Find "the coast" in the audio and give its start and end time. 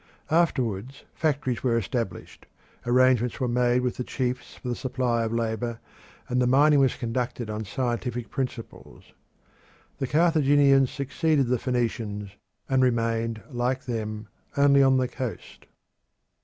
14.97-15.67